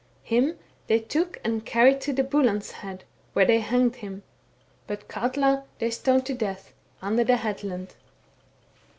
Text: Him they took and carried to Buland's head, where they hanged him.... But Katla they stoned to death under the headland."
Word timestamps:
Him 0.23 0.57
they 0.87 0.97
took 0.97 1.37
and 1.43 1.63
carried 1.63 2.01
to 2.01 2.23
Buland's 2.23 2.71
head, 2.71 3.03
where 3.33 3.45
they 3.45 3.59
hanged 3.59 3.97
him.... 3.97 4.23
But 4.87 5.07
Katla 5.07 5.65
they 5.77 5.91
stoned 5.91 6.25
to 6.25 6.33
death 6.33 6.73
under 7.03 7.23
the 7.23 7.37
headland." 7.37 7.93